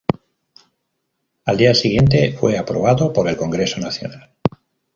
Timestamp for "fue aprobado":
2.33-3.13